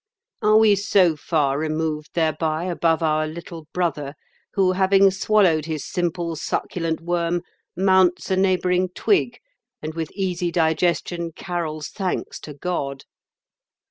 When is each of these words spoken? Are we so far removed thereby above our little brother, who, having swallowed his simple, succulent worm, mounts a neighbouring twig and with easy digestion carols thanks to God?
Are 0.41 0.57
we 0.57 0.75
so 0.75 1.15
far 1.15 1.59
removed 1.59 2.15
thereby 2.15 2.63
above 2.63 3.03
our 3.03 3.27
little 3.27 3.67
brother, 3.71 4.15
who, 4.55 4.71
having 4.71 5.11
swallowed 5.11 5.67
his 5.67 5.85
simple, 5.87 6.35
succulent 6.35 7.01
worm, 7.01 7.43
mounts 7.77 8.31
a 8.31 8.35
neighbouring 8.35 8.89
twig 8.95 9.37
and 9.79 9.93
with 9.93 10.11
easy 10.13 10.51
digestion 10.51 11.33
carols 11.33 11.89
thanks 11.89 12.39
to 12.39 12.55
God? 12.55 13.03